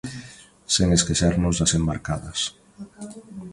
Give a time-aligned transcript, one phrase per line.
[0.75, 2.39] Sen esquecernos das embarcadas.